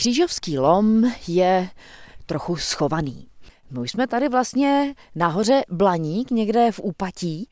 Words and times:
Křížovský 0.00 0.58
lom 0.58 1.04
je 1.28 1.68
trochu 2.26 2.56
schovaný. 2.56 3.28
My 3.70 3.78
už 3.78 3.90
jsme 3.90 4.06
tady 4.06 4.28
vlastně 4.28 4.94
nahoře 5.14 5.62
Blaník, 5.70 6.30
někde 6.30 6.72
v 6.72 6.80
úpatí, 6.80 7.48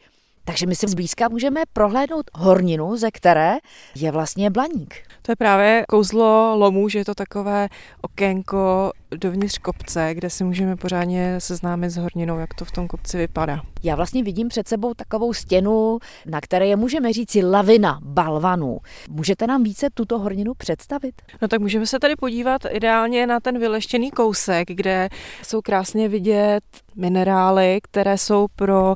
takže 0.48 0.66
my 0.66 0.76
si 0.76 0.88
zblízka 0.88 1.28
můžeme 1.28 1.62
prohlédnout 1.72 2.30
horninu, 2.34 2.96
ze 2.96 3.10
které 3.10 3.56
je 3.94 4.10
vlastně 4.10 4.50
blaník. 4.50 4.94
To 5.22 5.32
je 5.32 5.36
právě 5.36 5.84
kouzlo 5.88 6.56
lomu, 6.56 6.88
že 6.88 6.98
je 6.98 7.04
to 7.04 7.14
takové 7.14 7.68
okénko 8.00 8.92
dovnitř 9.10 9.58
kopce, 9.58 10.14
kde 10.14 10.30
si 10.30 10.44
můžeme 10.44 10.76
pořádně 10.76 11.40
seznámit 11.40 11.90
s 11.90 11.96
horninou, 11.96 12.38
jak 12.38 12.54
to 12.54 12.64
v 12.64 12.72
tom 12.72 12.88
kopci 12.88 13.16
vypadá. 13.18 13.60
Já 13.82 13.96
vlastně 13.96 14.22
vidím 14.22 14.48
před 14.48 14.68
sebou 14.68 14.94
takovou 14.94 15.32
stěnu, 15.32 15.98
na 16.26 16.40
které 16.40 16.66
je 16.66 16.76
můžeme 16.76 17.12
říci 17.12 17.44
lavina 17.44 17.98
balvanů. 18.02 18.78
Můžete 19.10 19.46
nám 19.46 19.62
více 19.62 19.88
tuto 19.94 20.18
horninu 20.18 20.54
představit? 20.54 21.22
No 21.42 21.48
tak 21.48 21.60
můžeme 21.60 21.86
se 21.86 21.98
tady 21.98 22.16
podívat 22.16 22.62
ideálně 22.70 23.26
na 23.26 23.40
ten 23.40 23.58
vyleštěný 23.58 24.10
kousek, 24.10 24.68
kde 24.68 25.08
jsou 25.42 25.60
krásně 25.60 26.08
vidět 26.08 26.64
minerály, 26.98 27.80
které 27.82 28.18
jsou 28.18 28.46
pro 28.56 28.94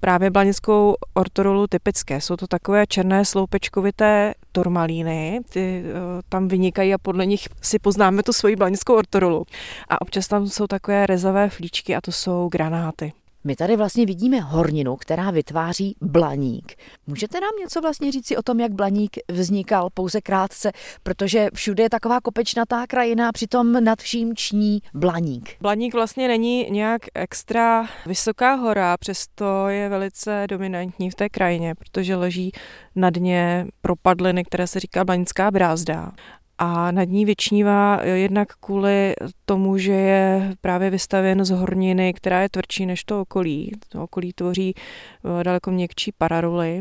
právě 0.00 0.30
blanickou 0.30 0.94
ortorolu 1.14 1.66
typické. 1.66 2.20
Jsou 2.20 2.36
to 2.36 2.46
takové 2.46 2.86
černé 2.86 3.24
sloupečkovité 3.24 4.34
turmalíny, 4.52 5.40
ty 5.48 5.82
uh, 5.84 6.20
tam 6.28 6.48
vynikají 6.48 6.94
a 6.94 6.98
podle 6.98 7.26
nich 7.26 7.48
si 7.62 7.78
poznáme 7.78 8.22
tu 8.22 8.32
svoji 8.32 8.56
blanickou 8.56 8.94
ortorolu. 8.94 9.46
A 9.88 10.00
občas 10.00 10.28
tam 10.28 10.46
jsou 10.46 10.66
takové 10.66 11.06
rezavé 11.06 11.48
flíčky 11.48 11.96
a 11.96 12.00
to 12.00 12.12
jsou 12.12 12.48
granáty. 12.52 13.12
My 13.46 13.56
tady 13.56 13.76
vlastně 13.76 14.06
vidíme 14.06 14.40
horninu, 14.40 14.96
která 14.96 15.30
vytváří 15.30 15.96
blaník. 16.00 16.74
Můžete 17.06 17.40
nám 17.40 17.50
něco 17.60 17.80
vlastně 17.80 18.12
říci 18.12 18.36
o 18.36 18.42
tom, 18.42 18.60
jak 18.60 18.72
blaník 18.72 19.16
vznikal 19.28 19.88
pouze 19.94 20.20
krátce, 20.20 20.72
protože 21.02 21.48
všude 21.54 21.82
je 21.82 21.90
taková 21.90 22.20
kopečnatá 22.20 22.86
krajina, 22.86 23.32
přitom 23.32 23.84
nad 23.84 24.02
vším 24.02 24.36
ční 24.36 24.82
blaník. 24.94 25.56
Blaník 25.60 25.94
vlastně 25.94 26.28
není 26.28 26.66
nějak 26.70 27.02
extra 27.14 27.86
vysoká 28.06 28.54
hora, 28.54 28.96
přesto 28.96 29.68
je 29.68 29.88
velice 29.88 30.46
dominantní 30.48 31.10
v 31.10 31.14
té 31.14 31.28
krajině, 31.28 31.74
protože 31.74 32.16
leží 32.16 32.52
na 32.96 33.10
dně 33.10 33.66
propadliny, 33.80 34.44
které 34.44 34.66
se 34.66 34.80
říká 34.80 35.04
blanická 35.04 35.50
brázda 35.50 36.12
a 36.58 36.90
nad 36.90 37.04
ní 37.04 37.24
vyčnívá 37.24 38.00
jednak 38.02 38.48
kvůli 38.60 39.14
tomu, 39.44 39.78
že 39.78 39.92
je 39.92 40.54
právě 40.60 40.90
vystavěn 40.90 41.44
z 41.44 41.50
horniny, 41.50 42.14
která 42.14 42.42
je 42.42 42.48
tvrdší 42.48 42.86
než 42.86 43.04
to 43.04 43.20
okolí. 43.20 43.72
To 43.88 44.02
okolí 44.04 44.32
tvoří 44.32 44.74
eh, 45.40 45.44
daleko 45.44 45.70
měkčí 45.70 46.12
pararuly. 46.18 46.80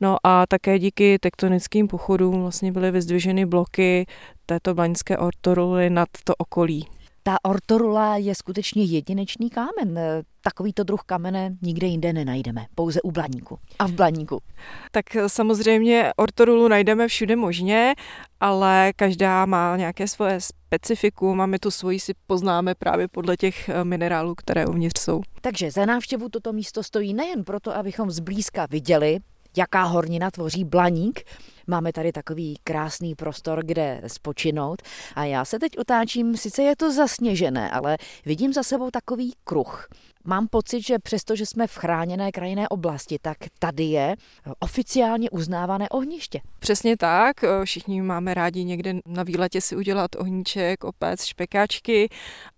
No 0.00 0.16
a 0.24 0.46
také 0.46 0.78
díky 0.78 1.18
tektonickým 1.18 1.88
pochodům 1.88 2.40
vlastně 2.40 2.72
byly 2.72 2.90
vyzdviženy 2.90 3.46
bloky 3.46 4.06
této 4.46 4.74
blaňské 4.74 5.18
ortoruly 5.18 5.90
nad 5.90 6.08
to 6.24 6.34
okolí. 6.34 6.86
Ta 7.26 7.36
ortorula 7.42 8.16
je 8.16 8.34
skutečně 8.34 8.84
jedinečný 8.84 9.50
kámen. 9.50 9.98
Takovýto 10.40 10.84
druh 10.84 11.00
kamene 11.06 11.56
nikde 11.62 11.86
jinde 11.86 12.12
nenajdeme, 12.12 12.66
pouze 12.74 13.02
u 13.02 13.10
blaníku 13.10 13.58
a 13.78 13.86
v 13.86 13.92
blaníku. 13.92 14.42
Tak 14.90 15.04
samozřejmě 15.26 16.12
ortorulu 16.16 16.68
najdeme 16.68 17.08
všude 17.08 17.36
možně, 17.36 17.94
ale 18.40 18.92
každá 18.96 19.46
má 19.46 19.76
nějaké 19.76 20.08
svoje 20.08 20.40
specifikum 20.40 21.40
a 21.40 21.46
my 21.46 21.58
tu 21.58 21.70
svoji 21.70 22.00
si 22.00 22.12
poznáme 22.26 22.74
právě 22.74 23.08
podle 23.08 23.36
těch 23.36 23.68
eh, 23.68 23.84
minerálů, 23.84 24.34
které 24.34 24.66
uvnitř 24.66 25.00
jsou. 25.00 25.22
Takže 25.40 25.70
za 25.70 25.86
návštěvu 25.86 26.28
toto 26.28 26.52
místo 26.52 26.82
stojí 26.82 27.14
nejen 27.14 27.44
proto, 27.44 27.76
abychom 27.76 28.10
zblízka 28.10 28.66
viděli, 28.70 29.18
jaká 29.56 29.82
hornina 29.82 30.30
tvoří 30.30 30.64
blaník. 30.64 31.24
Máme 31.66 31.92
tady 31.92 32.12
takový 32.12 32.56
krásný 32.64 33.14
prostor, 33.14 33.64
kde 33.64 34.02
spočinout. 34.06 34.82
A 35.14 35.24
já 35.24 35.44
se 35.44 35.58
teď 35.58 35.78
otáčím, 35.78 36.36
sice 36.36 36.62
je 36.62 36.76
to 36.76 36.92
zasněžené, 36.92 37.70
ale 37.70 37.96
vidím 38.24 38.52
za 38.52 38.62
sebou 38.62 38.90
takový 38.90 39.32
kruh. 39.44 39.88
Mám 40.28 40.48
pocit, 40.48 40.86
že 40.86 40.98
přesto, 40.98 41.36
že 41.36 41.46
jsme 41.46 41.66
v 41.66 41.76
chráněné 41.76 42.32
krajinné 42.32 42.68
oblasti, 42.68 43.18
tak 43.22 43.36
tady 43.58 43.84
je 43.84 44.16
oficiálně 44.58 45.30
uznávané 45.30 45.88
ohniště. 45.88 46.40
Přesně 46.58 46.96
tak, 46.96 47.36
všichni 47.64 48.02
máme 48.02 48.34
rádi 48.34 48.64
někde 48.64 48.94
na 49.06 49.22
výletě 49.22 49.60
si 49.60 49.76
udělat 49.76 50.10
ohníček, 50.16 50.84
opec, 50.84 51.24
špekáčky 51.24 52.08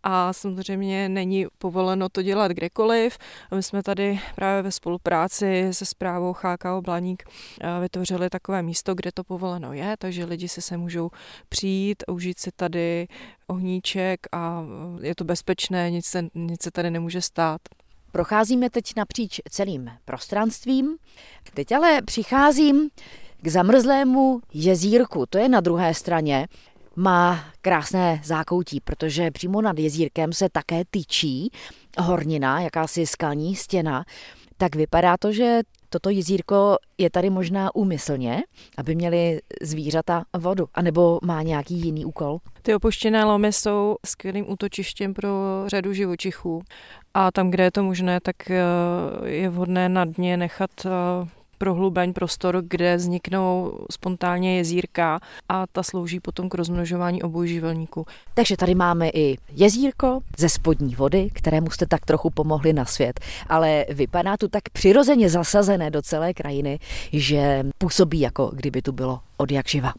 a 0.02 0.32
samozřejmě 0.32 1.08
není 1.08 1.47
povoleno 1.58 2.08
to 2.08 2.22
dělat 2.22 2.52
kdekoliv. 2.52 3.18
My 3.54 3.62
jsme 3.62 3.82
tady 3.82 4.20
právě 4.34 4.62
ve 4.62 4.72
spolupráci 4.72 5.68
se 5.70 5.86
zprávou 5.86 6.32
HKO 6.32 6.82
Blaník 6.82 7.22
eh, 7.60 7.80
vytvořili 7.80 8.30
takové 8.30 8.62
místo, 8.62 8.94
kde 8.98 9.12
to 9.12 9.25
povoleno 9.25 9.72
je, 9.72 9.97
takže 9.98 10.25
lidi 10.25 10.48
si 10.48 10.62
se 10.62 10.76
můžou 10.76 11.10
přijít, 11.48 12.03
užít 12.09 12.38
si 12.38 12.50
tady 12.56 13.09
ohníček 13.47 14.20
a 14.32 14.64
je 15.00 15.14
to 15.14 15.25
bezpečné, 15.25 15.91
nic 15.91 16.06
se, 16.06 16.25
nic 16.34 16.62
se 16.62 16.70
tady 16.70 16.91
nemůže 16.91 17.22
stát. 17.22 17.60
Procházíme 18.12 18.70
teď 18.70 18.92
napříč 18.97 19.41
celým 19.50 19.91
prostranstvím. 20.04 20.97
Teď 21.54 21.72
ale 21.72 22.03
přicházím 22.03 22.91
k 23.42 23.48
zamrzlému 23.48 24.41
jezírku. 24.54 25.26
To 25.30 25.38
je 25.38 25.48
na 25.48 25.60
druhé 25.60 25.94
straně. 25.94 26.48
Má 26.97 27.44
krásné 27.60 28.20
zákoutí, 28.25 28.80
protože 28.80 29.30
přímo 29.30 29.62
nad 29.62 29.78
jezírkem 29.78 30.32
se 30.32 30.48
také 30.48 30.82
tyčí 30.91 31.50
hornina, 31.98 32.60
jakási 32.60 33.06
skalní 33.06 33.56
stěna. 33.56 34.04
Tak 34.56 34.76
vypadá 34.76 35.16
to, 35.16 35.32
že 35.32 35.60
toto 35.88 36.10
jezírko 36.10 36.76
je 36.99 37.10
tady 37.10 37.31
možná 37.31 37.75
úmyslně, 37.75 38.43
aby 38.76 38.94
měli 38.94 39.41
zvířata 39.62 40.25
vodu, 40.38 40.69
anebo 40.75 41.19
má 41.22 41.43
nějaký 41.43 41.75
jiný 41.75 42.04
úkol? 42.04 42.38
Ty 42.62 42.75
opuštěné 42.75 43.25
lomy 43.25 43.53
jsou 43.53 43.97
skvělým 44.06 44.50
útočištěm 44.50 45.15
pro 45.15 45.28
řadu 45.66 45.93
živočichů 45.93 46.62
a 47.15 47.31
tam, 47.31 47.50
kde 47.50 47.65
je 47.65 47.71
to 47.71 47.82
možné, 47.82 48.21
tak 48.21 48.50
eh, 48.50 48.62
je 49.25 49.48
vhodné 49.48 49.88
na 49.88 50.04
dně 50.04 50.37
nechat 50.37 50.71
eh, 50.87 50.91
prohlubeň 51.58 52.12
prostor, 52.12 52.62
kde 52.69 52.96
vzniknou 52.96 53.78
spontánně 53.91 54.56
jezírka 54.56 55.20
a 55.48 55.66
ta 55.66 55.82
slouží 55.82 56.20
potom 56.20 56.48
k 56.48 56.54
rozmnožování 56.54 57.22
obojživelníků. 57.22 58.06
Takže 58.34 58.56
tady 58.56 58.74
máme 58.74 59.08
i 59.08 59.36
jezírko 59.50 60.20
ze 60.38 60.48
spodní 60.48 60.94
vody, 60.94 61.30
kterému 61.32 61.70
jste 61.70 61.86
tak 61.86 62.06
trochu 62.06 62.30
pomohli 62.30 62.72
na 62.72 62.84
svět, 62.84 63.20
ale 63.48 63.84
vypadá 63.88 64.36
tu 64.36 64.48
tak 64.48 64.62
přirozeně 64.72 65.30
zasazené 65.30 65.91
do 65.91 66.02
celé 66.02 66.34
krajiny, 66.34 66.78
že 67.12 67.62
působí 67.78 68.20
jako 68.20 68.50
kdyby 68.54 68.82
tu 68.82 68.92
bylo 68.92 69.20
od 69.36 69.50
jak 69.50 69.68
živa. 69.68 69.94